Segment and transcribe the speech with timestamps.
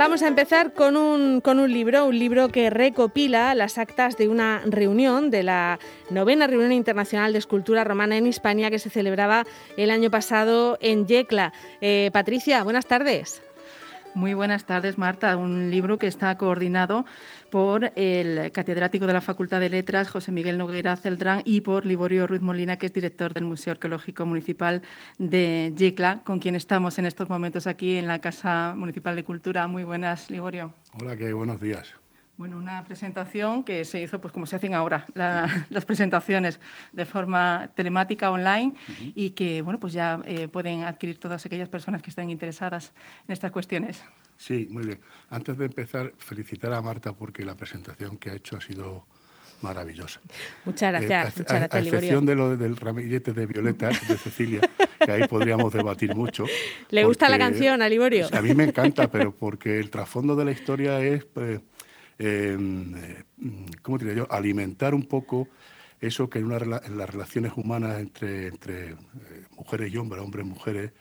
[0.00, 4.28] vamos a empezar con un, con un libro, un libro que recopila las actas de
[4.28, 5.78] una reunión, de la
[6.08, 9.44] novena reunión internacional de escultura romana en Hispania que se celebraba
[9.76, 11.52] el año pasado en Yecla.
[11.82, 13.42] Eh, Patricia, buenas tardes.
[14.14, 15.36] Muy buenas tardes, Marta.
[15.36, 17.04] Un libro que está coordinado
[17.50, 22.26] por el catedrático de la Facultad de Letras, José Miguel Noguera Celdrán, y por Liborio
[22.26, 24.82] Ruiz Molina, que es director del Museo Arqueológico Municipal
[25.18, 29.68] de Yecla, con quien estamos en estos momentos aquí en la Casa Municipal de Cultura.
[29.68, 30.74] Muy buenas, Liborio.
[31.00, 31.99] Hola, qué buenos días.
[32.40, 35.04] Bueno, una presentación que se hizo pues como se hacen ahora
[35.68, 36.58] las presentaciones
[36.90, 38.72] de forma telemática online
[39.14, 42.94] y que bueno pues ya eh, pueden adquirir todas aquellas personas que estén interesadas
[43.28, 44.02] en estas cuestiones.
[44.38, 45.00] Sí, muy bien.
[45.28, 49.04] Antes de empezar, felicitar a Marta porque la presentación que ha hecho ha sido
[49.60, 50.22] maravillosa.
[50.64, 51.36] Muchas eh, gracias.
[51.36, 54.62] muchas gracias, a, excepción de lo del ramillete de violetas de Cecilia,
[54.98, 56.46] que ahí podríamos debatir mucho.
[56.88, 58.28] ¿Le gusta la canción a Liborio?
[58.32, 61.26] A mí me encanta, pero porque el trasfondo de la historia es...
[61.26, 61.60] Pues,
[62.20, 63.24] eh,
[63.82, 65.48] ¿cómo diría yo?, alimentar un poco
[66.00, 68.96] eso que en, una, en las relaciones humanas entre, entre eh,
[69.56, 70.92] mujeres y hombres, hombres y mujeres,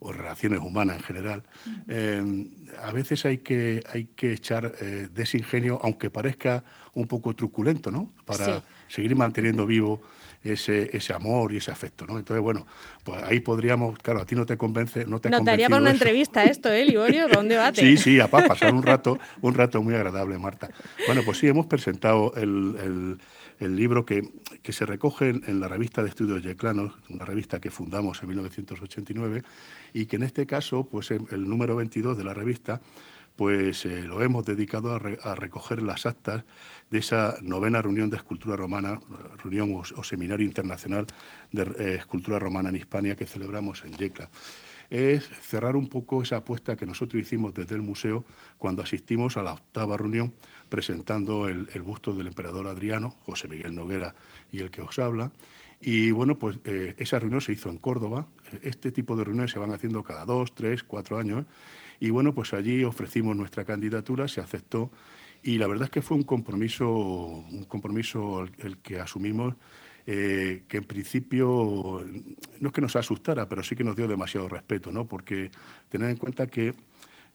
[0.00, 1.42] o relaciones humanas en general,
[1.88, 2.50] em,
[2.82, 6.62] a veces hay que, hay que echar eh, desingenio, aunque parezca
[6.92, 8.12] un poco truculento, ¿no?
[8.26, 10.00] Para seguir manteniendo vivo
[10.44, 12.18] ese, ese amor y ese afecto, ¿no?
[12.18, 12.66] Entonces, bueno,
[13.02, 16.70] pues ahí podríamos, claro, a ti no te convence, no te para una entrevista esto,
[16.70, 17.28] ¿eh, Liborio?
[17.28, 17.80] ¿Para un debate?
[17.80, 20.70] sí, sí, a pasar un rato, un rato muy agradable, Marta.
[21.06, 23.18] Bueno, pues sí, hemos presentado el,
[23.58, 24.28] el, libro que,
[24.62, 29.42] que, se recoge en, la revista de estudios yeclanos, una revista que fundamos en 1989,
[29.94, 32.82] y que en este caso, pues el número 22 de la revista,
[33.36, 36.44] pues eh, lo hemos dedicado a, recoger las actas
[36.90, 39.00] de esa novena reunión de escultura romana,
[39.42, 41.06] reunión o, seminario internacional
[41.50, 44.30] de eh, escultura romana en Hispania que celebramos en Yecla.
[44.90, 48.24] Es cerrar un poco esa apuesta que nosotros hicimos desde el museo
[48.58, 50.34] cuando asistimos a la octava reunión
[50.68, 54.14] presentando el, busto del emperador Adriano, José Miguel Noguera
[54.52, 55.32] y el que os habla.
[55.80, 58.26] Y bueno, pues eh, esa reunión se hizo en Córdoba.
[58.62, 61.46] Este tipo de reuniones se van haciendo cada dos, tres, cuatro años
[62.04, 64.90] y bueno, pues allí ofrecimos nuestra candidatura, se aceptó
[65.42, 69.54] y la verdad es que fue un compromiso, un compromiso el, que asumimos
[70.06, 72.04] eh, que en principio
[72.60, 75.06] no es que nos asustara, pero sí que nos dio demasiado respeto, ¿no?
[75.06, 75.50] Porque
[75.88, 76.74] tener en cuenta que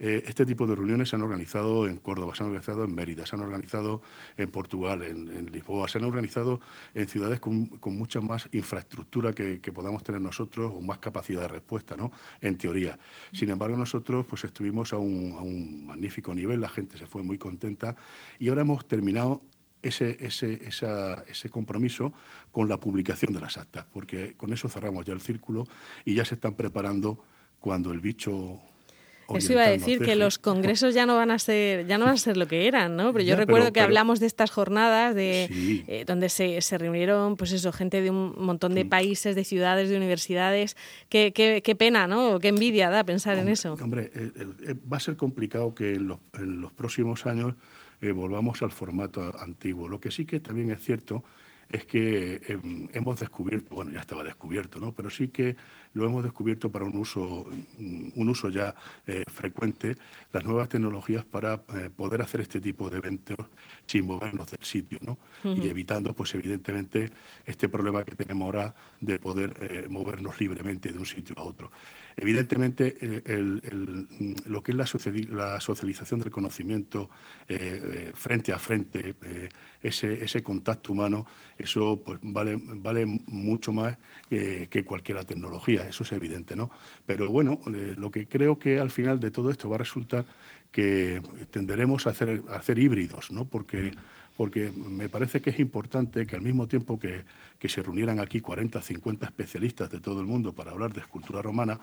[0.02, 3.26] eh, este tipo de reuniones se han organizado en Córdoba, se han organizado en Mérida,
[3.26, 4.02] se han organizado
[4.38, 6.62] en Portugal, en, Lisboa, se han organizado
[6.94, 11.96] en ciudades con, mucha más infraestructura que, podamos tener nosotros o más capacidad de respuesta,
[11.98, 12.12] ¿no?
[12.42, 12.98] En teoría.
[13.34, 17.96] Sin embargo, nosotros pues estuvimos a un, magnífico nivel, la gente se fue muy contenta
[18.40, 19.42] y ahora hemos terminado
[19.82, 22.14] ese, ese, ese, compromiso
[22.52, 25.68] con la publicación de las actas, porque con eso cerramos ya el círculo
[26.04, 27.24] y ya se están preparando
[27.60, 28.60] cuando el bicho
[29.38, 32.16] eso iba a decir que los congresos ya no van a ser ya no van
[32.16, 33.14] a ser lo que eran, ¿no?
[33.14, 37.52] Pero yo recuerdo que hablamos de estas jornadas de eh, donde se, se, reunieron, pues
[37.52, 40.76] eso, gente de un montón de países, de ciudades, de universidades.
[41.10, 42.40] Qué, qué, qué pena, ¿no?
[42.40, 43.74] Qué envidia da pensar en eso.
[43.74, 44.32] Hombre, eh,
[44.68, 47.56] eh, va a ser complicado que en los, en los próximos años
[48.02, 49.90] volvamos al formato antiguo.
[49.90, 51.24] Lo que sí que también es cierto
[51.70, 52.42] es que
[52.94, 54.92] hemos descubierto, bueno, ya estaba descubierto, ¿no?
[54.92, 55.56] Pero sí que
[55.94, 57.48] lo hemos descubierto para un uso,
[57.78, 58.76] un uso ya
[59.08, 59.96] eh, frecuente,
[60.32, 63.38] las nuevas tecnologías para eh, poder hacer este tipo de eventos
[63.86, 65.18] sin movernos del sitio, ¿no?
[65.44, 67.10] Y evitando, pues evidentemente,
[67.46, 71.72] este problema que tenemos ahora de poder eh, movernos libremente de un sitio a otro.
[72.18, 72.98] Evidentemente,
[74.46, 74.78] lo que es
[75.30, 77.10] la, socialización del conocimiento
[78.14, 79.16] frente a frente,
[79.82, 81.26] ese, ese, contacto humano,
[81.60, 83.98] eso pues, vale, vale mucho más
[84.30, 86.70] que cualquier tecnología eso es evidente, ¿no?
[87.06, 90.26] Pero bueno, eh, lo que creo que al final de todo esto va a resultar
[90.72, 91.22] que
[91.52, 93.46] tenderemos a hacer, a hacer híbridos, ¿no?
[93.46, 93.92] Porque
[94.40, 97.26] porque me parece que es importante que al mismo tiempo que,
[97.68, 101.78] se reunieran aquí 40, 50 especialistas de todo el mundo para hablar de escultura romana,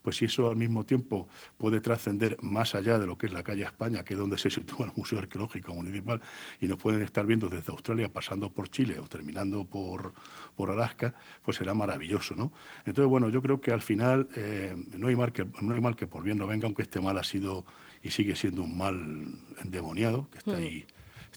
[0.00, 1.28] pues si eso al mismo tiempo
[1.58, 4.48] puede trascender más allá de lo que es la calle España, que es donde se
[4.58, 6.22] sitúa el Museo Arqueológico Municipal,
[6.62, 10.14] y nos pueden estar viendo desde Australia, pasando por Chile o terminando por,
[10.56, 12.54] por Alaska, pues será maravilloso, ¿no?
[12.86, 15.94] Entonces, bueno, yo creo que al final eh, no, hay mal que, no hay mal
[15.94, 17.66] que por bien no venga, aunque este mal ha sido
[18.02, 19.26] y sigue siendo un mal
[19.62, 20.56] endemoniado, que está mm.
[20.56, 20.86] ahí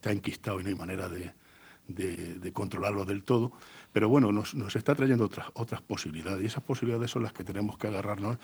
[0.01, 1.31] está enquistado y no hay manera de,
[2.53, 3.51] controlarlo del todo.
[3.93, 7.77] Pero bueno, nos, está trayendo otras, otras posibilidades y esas posibilidades son las que tenemos
[7.77, 8.37] que agarrarnos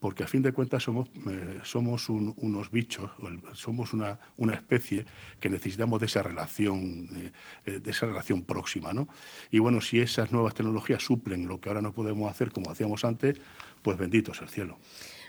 [0.00, 3.10] porque a fin de cuentas somos, eh, somos unos bichos,
[3.54, 5.06] somos una, una, especie
[5.40, 7.32] que necesitamos de esa relación, eh,
[7.64, 8.92] eh, de esa relación próxima.
[8.92, 9.08] ¿no?
[9.50, 13.06] Y bueno, si esas nuevas tecnologías suplen lo que ahora no podemos hacer como hacíamos
[13.06, 13.40] antes,
[13.80, 14.78] pues bendito sea el cielo.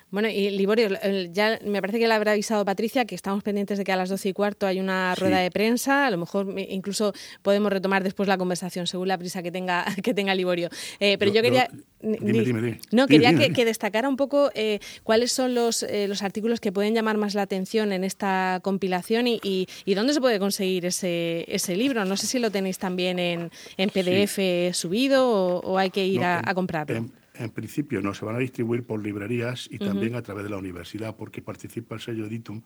[0.10, 0.88] Bueno, y Liborio,
[1.34, 4.08] ya me parece que le habrá avisado Patricia que estamos pendientes de que a las
[4.08, 6.08] doce y cuarto hay una rueda de prensa.
[6.08, 10.14] A lo mejor incluso podemos retomar después la conversación según la prisa que tenga, que
[10.14, 10.70] tenga Liborio.
[11.02, 11.70] Eh, pero yo, quería.
[12.00, 16.62] Dime, dime, No, quería que, destacara un poco eh, cuáles son los, eh, los artículos
[16.62, 20.86] que pueden llamar más la atención en esta compilación y, y, dónde se puede conseguir
[20.86, 22.06] ese, ese libro.
[22.06, 24.40] No sé si lo tenéis también en, en PDF
[24.74, 27.12] subido o, hay que ir a, comprarlo en
[27.54, 31.16] principio no se van a distribuir por librerías y también a través de la universidad,
[31.16, 32.62] porque participa el sello Editum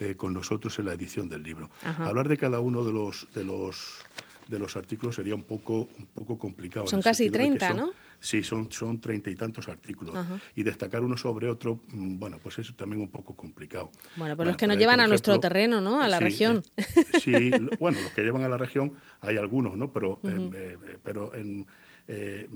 [0.00, 1.70] eh, con nosotros en la edición del libro.
[1.82, 4.04] Hablar de cada uno de los, de los
[4.48, 6.86] de los artículos sería un poco, un poco complicado.
[6.86, 7.92] Son casi 30, ¿no?
[8.20, 10.16] Sí, son, son treinta y tantos artículos.
[10.56, 13.92] Y destacar uno sobre otro, mm, bueno, pues eso también un poco complicado.
[14.16, 16.02] Bueno, pues los que nos llevan a nuestro terreno, ¿no?
[16.02, 16.62] A la región.
[16.76, 16.84] Eh,
[17.20, 19.92] sí, bueno, los que llevan a la región hay algunos, ¿no?
[19.92, 21.66] Pero, eh, pero en
[22.08, 22.48] eh,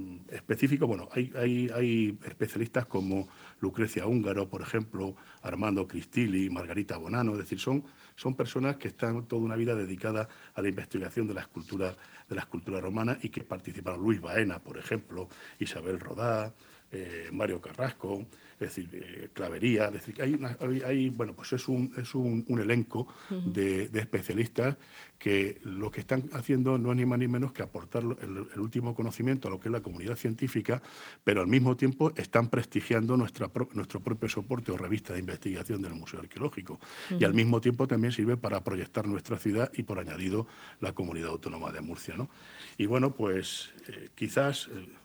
[0.81, 3.29] bueno, hay, hay, hay, especialistas como
[3.61, 7.85] Lucrecia Húngaro, por ejemplo, Armando Cristilli, Margarita Bonano, es decir, son,
[8.17, 11.95] son personas que están toda una vida dedicada a la investigación de la escultura,
[12.29, 14.01] de la escultura romana y que participaron.
[14.01, 15.29] Luis Baena, por ejemplo,
[15.59, 16.55] Isabel Rodá,
[16.93, 18.27] eh, Mario Carrasco,
[18.61, 20.39] es decir, eh, clavería, es decir, hay,
[20.85, 24.77] hay, bueno, pues es un, es un, elenco de, especialistas
[25.19, 28.95] que lo que están haciendo no es ni más ni menos que aportar el, último
[28.95, 30.83] conocimiento a lo que es la comunidad científica,
[31.25, 35.95] pero al mismo tiempo están prestigiando nuestra nuestro propio soporte o revista de investigación del
[35.95, 36.79] Museo Arqueológico.
[37.19, 40.47] Y al mismo tiempo también sirve para proyectar nuestra ciudad y por añadido
[40.81, 42.17] la comunidad autónoma de Murcia.
[42.17, 42.29] ¿no?
[42.77, 44.69] Y bueno, pues eh, quizás...
[44.69, 45.02] Eh,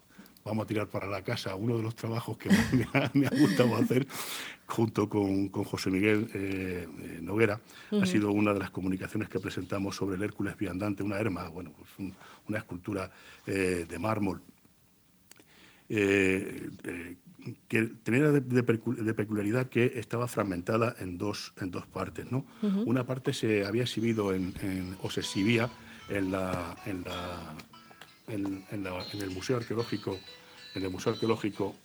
[0.47, 2.49] vamos a tirar para la casa uno de los trabajos que
[3.13, 4.07] me ha, gustado hacer
[4.65, 7.59] junto con, José Miguel eh, eh, Noguera.
[7.91, 11.71] Ha sido una de las comunicaciones que presentamos sobre el Hércules viandante, una herma, bueno,
[11.77, 12.13] pues
[12.47, 13.11] una escultura
[13.45, 14.41] eh, de mármol.
[15.87, 22.31] que tenía de, peculiaridad que estaba fragmentada en dos, en dos partes.
[22.31, 22.45] ¿no?
[22.85, 25.69] Una parte se había exhibido en, o se exhibía
[26.09, 27.55] en la, en la
[28.27, 30.17] en, el Museo Arqueológico,
[30.75, 31.75] en el Museo Arqueológico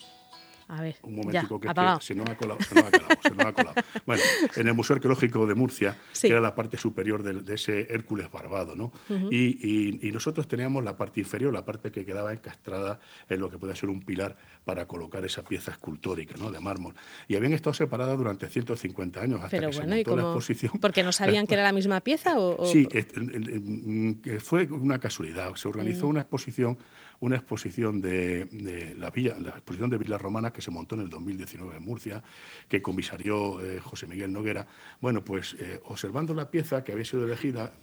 [0.72, 1.68] a ver, un momentico que,
[2.00, 3.74] se nos ha colado, se nos ha colado, se nos ha colado.
[4.06, 4.22] Bueno,
[4.56, 8.74] en el Museo Arqueológico de Murcia, que era la parte superior de, ese Hércules barbado,
[8.74, 8.90] ¿no?
[9.30, 13.74] y, nosotros teníamos la parte inferior, la parte que quedaba encastrada en lo que puede
[13.74, 16.50] ser un pilar para colocar esa pieza escultórica, ¿no?
[16.50, 16.94] De mármol.
[17.28, 20.72] Y habían estado separadas durante 150 años hasta que se montó la exposición.
[20.80, 22.38] ¿Porque no sabían que era la misma pieza?
[22.38, 22.86] O, Sí,
[24.40, 25.54] fue una casualidad.
[25.56, 26.10] Se organizó mm.
[26.10, 26.78] una exposición
[27.22, 31.08] una exposición de, la villa, la exposición de Villa Romana que se montó en el
[31.08, 32.22] 2019 en Murcia,
[32.68, 34.66] que comisarió eh, José Miguel Noguera.
[35.00, 37.74] Bueno, pues eh, observando la pieza que había sido elegida,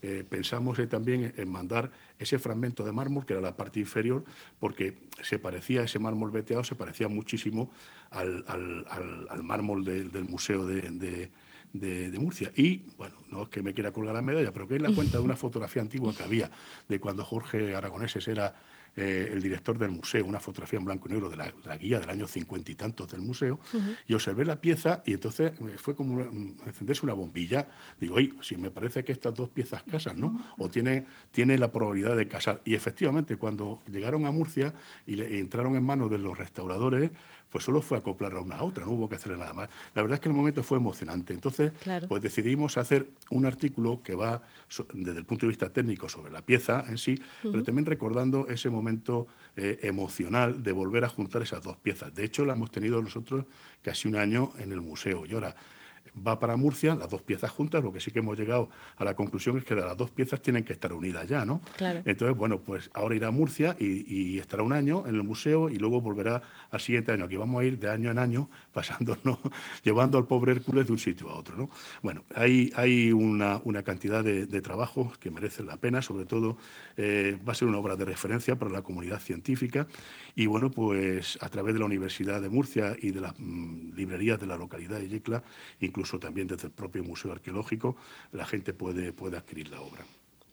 [0.00, 4.24] eh, pensamos también en mandar ese fragmento de mármol, que era la parte inferior,
[4.60, 7.72] porque se parecía, ese mármol veteado se parecía muchísimo
[8.10, 8.44] al,
[9.42, 11.30] mármol del Museo de,
[11.72, 12.52] de, Murcia.
[12.54, 15.18] Y, bueno, no es que me quiera colgar la medalla, pero que es la cuenta
[15.18, 16.48] de una fotografía antigua que había
[16.88, 18.54] de cuando Jorge Aragoneses era
[18.96, 22.10] eh, el director del museo, una fotografía en blanco y negro de la, guía del
[22.10, 23.58] año cincuenta y tantos del museo,
[24.06, 27.68] y observé la pieza y entonces fue como encenderse una bombilla.
[28.00, 30.54] Digo, oye, si me parece que estas dos piezas casan, ¿no?
[30.58, 32.60] O tiene, tiene la probabilidad de casar.
[32.64, 34.74] Y efectivamente, cuando llegaron a Murcia
[35.06, 37.10] y, le, entraron en manos de los restauradores,
[37.54, 39.68] pues solo fue acoplar a una a otra, no hubo que hacerle nada más.
[39.94, 41.32] La verdad es que el momento fue emocionante.
[41.32, 41.70] Entonces,
[42.08, 44.42] pues decidimos hacer un artículo que va
[44.92, 48.70] desde el punto de vista técnico sobre la pieza en sí, pero también recordando ese
[48.70, 52.12] momento eh, emocional de volver a juntar esas dos piezas.
[52.12, 53.44] De hecho, la hemos tenido nosotros
[53.82, 55.24] casi un año en el museo.
[55.24, 55.54] Y ahora
[56.26, 59.14] va para Murcia, las dos piezas juntas, lo que sí que hemos llegado a la
[59.14, 61.60] conclusión es que las dos piezas tienen que estar unidas ya, ¿no?
[62.04, 65.76] Entonces, bueno, pues ahora irá a Murcia y, estará un año en el museo y
[65.76, 67.24] luego volverá al siguiente año.
[67.24, 69.38] Aquí vamos a ir de año en año pasándonos,
[69.84, 71.70] llevando al pobre Hércules de un sitio a otro, ¿no?
[72.02, 76.56] Bueno, hay, hay una, cantidad de, trabajos que merecen la pena, sobre todo
[76.96, 79.86] eh, va a ser una obra de referencia para la comunidad científica
[80.34, 84.40] y bueno, pues a través de la Universidad de Murcia y de las mm, librerías
[84.40, 85.42] de la localidad de Yecla,
[85.94, 87.94] incluso también desde el propio Museo Arqueológico,
[88.32, 90.04] la gente puede, puede adquirir la obra.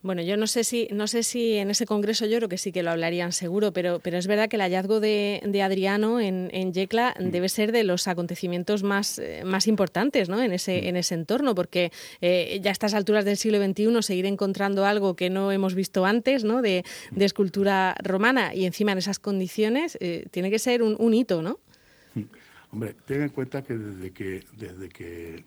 [0.04, 2.72] Bueno, yo no sé si no sé si en ese congreso yo creo que sí
[2.72, 6.74] que lo hablarían seguro, pero, pero es verdad que el hallazgo de, Adriano en, en
[6.74, 7.30] Yecla mm.
[7.30, 10.42] debe ser de los acontecimientos más, eh, más importantes ¿no?
[10.42, 10.86] en, ese, mm.
[10.88, 15.16] en ese entorno, porque eh, ya a estas alturas del siglo XXI seguir encontrando algo
[15.16, 16.64] que no hemos visto antes ¿no?
[16.64, 21.14] de, de escultura romana y encima en esas condiciones eh, tiene que ser un, un,
[21.14, 21.60] hito, ¿no?
[22.72, 25.44] Hombre, ten en cuenta que desde que, desde que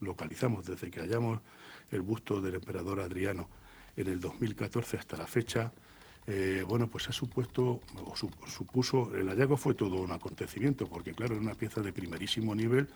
[0.00, 1.40] localizamos, desde que hallamos
[1.90, 3.48] el busto del emperador Adriano,
[3.96, 5.72] en el 2014 hasta la fecha,
[6.26, 8.14] eh, bueno, pues ha supuesto, o
[8.46, 12.88] supuso, el hallazgo fue todo un acontecimiento, porque claro, era una pieza de primerísimo nivel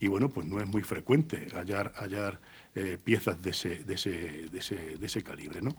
[0.00, 2.40] y bueno, pues no es muy frecuente hallar, hallar
[2.76, 4.10] eh, piezas de ese, de, ese,
[4.50, 5.62] de, ese, de ese calibre.
[5.62, 5.76] ¿no?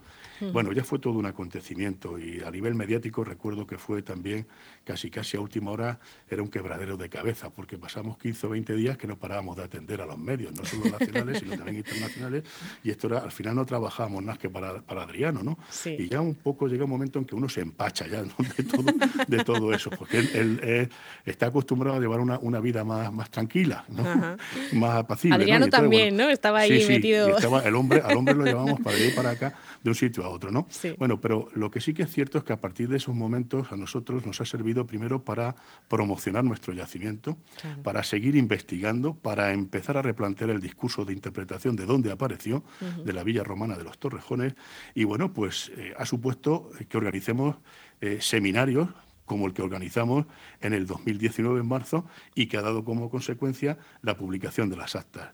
[0.52, 4.46] Bueno, ya fue todo un acontecimiento y a nivel mediático recuerdo que fue también
[4.84, 5.98] casi casi a última hora,
[6.30, 9.64] era un quebradero de cabeza, porque pasamos 15 o 20 días que no parábamos de
[9.64, 12.44] atender a los medios, no solo nacionales, sino también internacionales,
[12.84, 15.58] y esto era, al final no trabajábamos más que para, para Adriano, ¿no?
[15.84, 18.30] Y ya un poco llega un momento en que uno se empacha ya de,
[18.64, 18.84] todo,
[19.26, 20.90] de todo eso, porque él,
[21.24, 24.36] está acostumbrado a llevar una, una vida más, más tranquila, ¿no?
[24.72, 25.36] más apacible.
[25.36, 26.30] Adriano también, ¿no?
[26.30, 27.36] Estaba ahí metido.
[27.64, 30.50] el hombre, al hombre lo llevamos para ir para acá de un sitio a otro,
[30.50, 30.66] ¿no?
[30.98, 33.72] Bueno, pero lo que sí que es cierto es que a partir de esos momentos
[33.72, 35.56] a nosotros nos ha servido primero para
[35.88, 37.36] promocionar nuestro yacimiento,
[37.82, 42.64] para seguir investigando, para empezar a replantear el discurso de interpretación de dónde apareció,
[43.04, 44.54] de la villa romana de los Torrejones,
[44.94, 47.56] y bueno, pues eh, ha supuesto que organicemos
[48.00, 48.88] eh, seminarios
[49.24, 50.26] como el que organizamos
[50.60, 54.96] en el 2019 en marzo y que ha dado como consecuencia la publicación de las
[54.96, 55.30] actas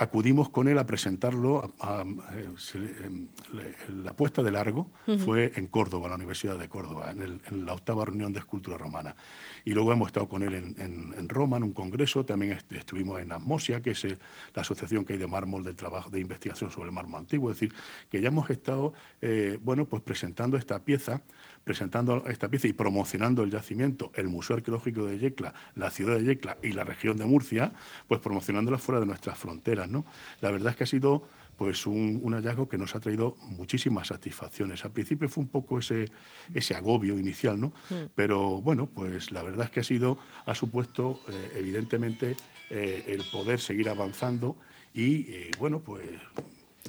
[0.00, 1.74] acudimos con él a presentarlo.
[4.02, 4.90] la puesta de largo
[5.24, 9.14] fue en Córdoba, la Universidad de Córdoba, en, la octava reunión de escultura romana.
[9.64, 12.24] Y luego hemos estado con él en, Roma, en un congreso.
[12.24, 14.04] También estuvimos en Asmosia, que es
[14.54, 17.50] la asociación que hay de mármol del trabajo de investigación sobre el mármol antiguo.
[17.50, 17.74] Es decir,
[18.10, 21.22] que ya hemos estado eh, bueno, pues presentando esta pieza
[21.64, 26.24] presentando esta pieza y promocionando el yacimiento, el Museo Arqueológico de Yecla, la ciudad de
[26.24, 27.72] Yecla y la región de Murcia,
[28.08, 29.88] pues promocionándola fuera de nuestras fronteras.
[29.90, 30.04] ¿No?
[30.40, 31.24] La verdad es que ha sido
[31.60, 34.82] pues un, hallazgo que nos ha traído muchísimas satisfacciones.
[34.86, 36.06] Al principio fue un poco ese,
[36.54, 37.68] ese agobio inicial, ¿no?
[37.90, 38.08] Mm.
[38.14, 42.34] Pero bueno, pues la verdad es que ha sido, ha supuesto eh, evidentemente
[42.70, 44.56] eh, el poder seguir avanzando
[44.94, 46.08] y eh, bueno, pues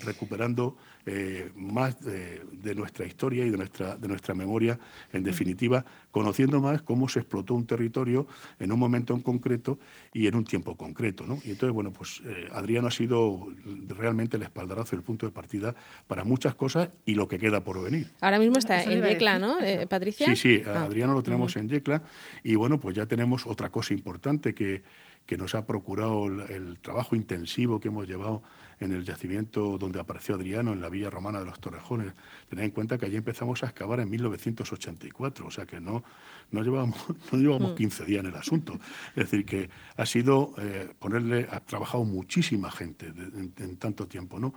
[0.03, 4.79] recuperando eh, más de, nuestra historia y de nuestra, de nuestra memoria,
[5.11, 8.27] en definitiva, conociendo más cómo se explotó un territorio
[8.59, 9.79] en un momento en concreto
[10.13, 11.25] y en un tiempo concreto.
[11.25, 11.39] ¿no?
[11.43, 13.47] Y entonces, bueno, pues eh, Adriano ha sido
[13.87, 15.75] realmente el espaldarazo, el punto de partida
[16.07, 18.11] para muchas cosas y lo que queda por venir.
[18.21, 20.27] Ahora mismo está en Yecla, ¿no, eh, Patricia?
[20.27, 20.83] Sí, sí, ah.
[20.83, 22.03] Adriano lo tenemos en Yecla
[22.43, 24.83] y bueno, pues ya tenemos otra cosa importante que,
[25.25, 28.41] que nos ha procurado el trabajo intensivo que hemos llevado
[28.81, 32.13] en el yacimiento donde apareció Adriano, en la villa romana de los Torrejones.
[32.49, 36.03] Tened en cuenta que allí empezamos a excavar en 1984, o sea que no,
[36.49, 36.97] no llevamos,
[37.31, 38.05] no llevamos 15 mm.
[38.07, 38.79] días en el asunto.
[39.09, 44.39] Es decir, que ha sido eh, ponerle, ha trabajado muchísima gente en, en tanto tiempo,
[44.39, 44.53] ¿no?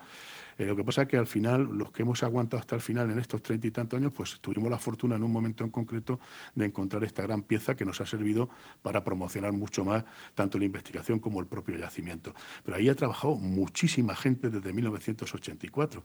[0.58, 3.10] Eh, lo que pasa es que al final, los que hemos aguantado hasta el final
[3.10, 6.20] en estos treinta y tantos años, pues tuvimos la fortuna en un momento en concreto
[6.54, 8.48] de encontrar esta gran pieza que nos ha servido
[8.82, 12.34] para promocionar mucho más tanto la investigación como el propio yacimiento.
[12.64, 16.04] Pero ahí ha trabajado muchísima gente desde 1984.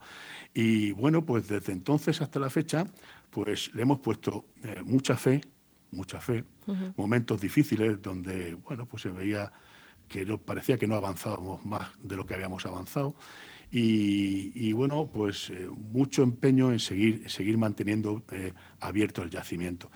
[0.54, 2.86] Y bueno, pues desde entonces hasta la fecha,
[3.30, 5.42] pues le hemos puesto eh, mucha fe,
[5.92, 6.44] mucha fe,
[6.98, 9.52] momentos difíciles donde, bueno, pues se veía
[10.08, 13.16] que parecía que no avanzábamos más de lo que habíamos avanzado
[13.72, 19.92] y, bueno, pues eh, mucho empeño en seguir, seguir manteniendo eh, abierto el yacimiento.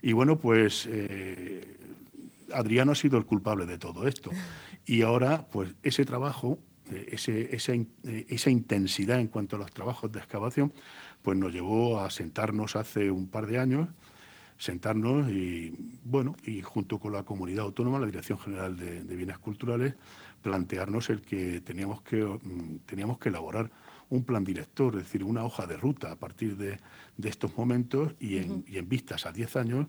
[0.00, 1.76] Y bueno, pues eh,
[2.52, 4.30] Adriano ha sido el culpable de todo esto.
[4.86, 6.58] Y ahora, pues ese trabajo,
[6.90, 10.72] esa, intensidad en cuanto a los trabajos de excavación,
[11.20, 13.88] pues nos llevó a sentarnos hace un par de años
[14.60, 19.94] sentarnos y, bueno, y junto con la comunidad autónoma, la Dirección General de Bienes Culturales,
[20.42, 23.70] plantearnos el que teníamos que, mm, teníamos que elaborar
[24.10, 26.78] un plan director, es decir, una hoja de ruta a partir de,
[27.16, 29.86] de estos momentos y en, y en vistas a 10 años,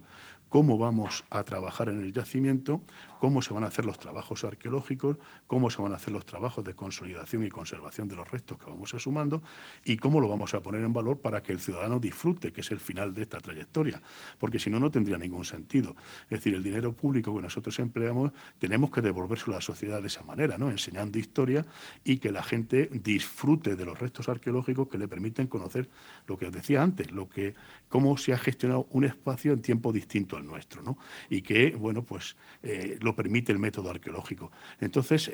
[0.49, 2.81] cómo vamos a trabajar en el yacimiento,
[3.19, 6.65] cómo se van a hacer los trabajos arqueológicos, cómo se van a hacer los trabajos
[6.65, 9.43] de consolidación y conservación de los restos que vamos sumando
[9.85, 12.71] y cómo lo vamos a poner en valor para que el ciudadano disfrute, que es
[12.71, 14.01] el final de esta trayectoria,
[14.39, 15.95] porque si no, no tendría ningún sentido.
[16.23, 20.07] Es decir, el dinero público que nosotros empleamos tenemos que devolvérselo a la sociedad de
[20.07, 20.71] esa manera, ¿no?
[20.71, 21.65] enseñando historia
[22.03, 25.89] y que la gente disfrute de los restos arqueológicos que le permiten conocer
[26.28, 27.56] lo que os decía antes, lo que,
[27.88, 30.98] cómo se ha gestionado un espacio en tiempo distinto al nuestro, ¿no?
[31.30, 34.51] y que, bueno, pues eh, lo permite el método arqueológico.
[34.80, 35.32] Entonces,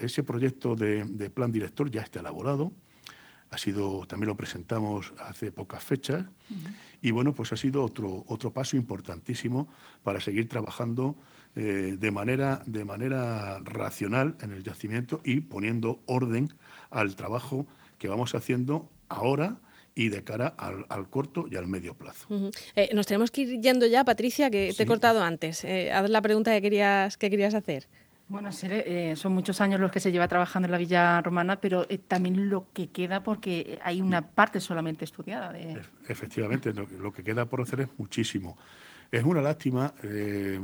[0.00, 2.72] ese proyecto de, plan director ya está elaborado,
[3.50, 6.24] ha sido, también lo presentamos hace pocas fechas,
[7.02, 9.68] y bueno, pues ha sido otro, otro paso importantísimo
[10.02, 11.16] para seguir trabajando
[11.56, 16.54] eh, de, manera, de manera racional en el yacimiento y poniendo orden
[16.90, 17.66] al trabajo
[18.00, 19.58] que vamos haciendo ahora
[19.94, 22.26] y de cara al, corto y al medio plazo.
[22.74, 25.62] Eh, nos tenemos que ir yendo ya, Patricia, que te he cortado antes.
[25.64, 27.86] Eh, haz la pregunta que querías, que querías hacer.
[28.28, 31.84] Bueno, eh, son muchos años los que se lleva trabajando en la Villa Romana, pero
[31.88, 35.52] eh, también lo que queda porque hay una parte solamente estudiada.
[35.52, 35.82] De...
[36.08, 38.56] Efectivamente, lo que queda por hacer es muchísimo.
[39.12, 40.60] Es una lástima, eh,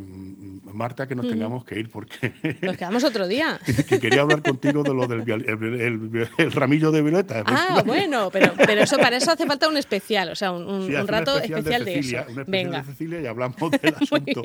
[0.73, 2.33] Marta, que nos tengamos que ir porque...
[2.63, 3.59] Nos quedamos otro día.
[3.89, 7.43] que quería hablar contigo de lo del el, ramillo de violeta.
[7.45, 11.41] Ah, bueno, pero, pero eso para eso hace falta un especial, o sea, un, rato
[11.41, 12.09] especial, de, eso.
[12.09, 12.79] Un especial Venga.
[12.83, 14.43] de Cecilia y hablamos del asunto.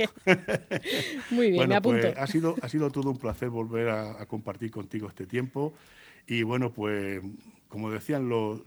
[1.29, 2.01] Muy bien, me apunto.
[2.01, 5.73] Pues, ha, sido, ha sido todo un placer volver a compartir contigo este tiempo
[6.25, 7.21] y bueno, pues
[7.71, 8.59] como decían los,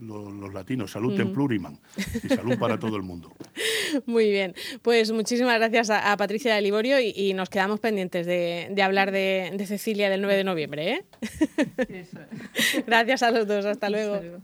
[0.55, 1.79] latinos, salud en pluriman
[2.23, 3.31] y salud para todo el mundo.
[4.07, 9.13] Muy bien, pues muchísimas gracias a, Patricia de Liborio y, nos quedamos pendientes de, hablar
[9.13, 10.93] de, Cecilia del 9 de noviembre.
[10.93, 11.05] ¿eh?
[12.87, 14.41] gracias a los dos, hasta luego.